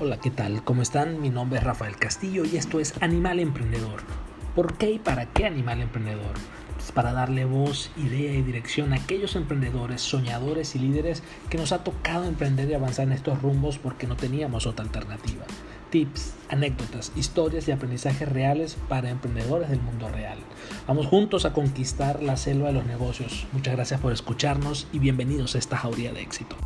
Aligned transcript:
Hola, 0.00 0.20
¿qué 0.20 0.30
tal? 0.30 0.62
¿Cómo 0.62 0.80
están? 0.80 1.20
Mi 1.20 1.28
nombre 1.28 1.58
es 1.58 1.64
Rafael 1.64 1.96
Castillo 1.96 2.44
y 2.44 2.56
esto 2.56 2.78
es 2.78 2.94
Animal 3.02 3.40
Emprendedor. 3.40 4.02
¿Por 4.54 4.74
qué 4.74 4.92
y 4.92 5.00
para 5.00 5.26
qué 5.26 5.44
Animal 5.44 5.80
Emprendedor? 5.80 6.34
Pues 6.76 6.92
para 6.92 7.12
darle 7.12 7.44
voz, 7.44 7.90
idea 7.96 8.32
y 8.32 8.42
dirección 8.42 8.92
a 8.92 8.96
aquellos 8.96 9.34
emprendedores, 9.34 10.00
soñadores 10.00 10.76
y 10.76 10.78
líderes 10.78 11.24
que 11.50 11.58
nos 11.58 11.72
ha 11.72 11.82
tocado 11.82 12.26
emprender 12.26 12.70
y 12.70 12.74
avanzar 12.74 13.08
en 13.08 13.12
estos 13.12 13.42
rumbos 13.42 13.78
porque 13.78 14.06
no 14.06 14.14
teníamos 14.14 14.68
otra 14.68 14.84
alternativa. 14.84 15.44
Tips, 15.90 16.34
anécdotas, 16.48 17.10
historias 17.16 17.66
y 17.66 17.72
aprendizajes 17.72 18.28
reales 18.28 18.76
para 18.88 19.10
emprendedores 19.10 19.68
del 19.68 19.80
mundo 19.80 20.08
real. 20.10 20.38
Vamos 20.86 21.08
juntos 21.08 21.44
a 21.44 21.52
conquistar 21.52 22.22
la 22.22 22.36
selva 22.36 22.68
de 22.68 22.74
los 22.74 22.86
negocios. 22.86 23.48
Muchas 23.52 23.74
gracias 23.74 24.00
por 24.00 24.12
escucharnos 24.12 24.86
y 24.92 25.00
bienvenidos 25.00 25.56
a 25.56 25.58
esta 25.58 25.76
jauría 25.76 26.12
de 26.12 26.22
éxito. 26.22 26.56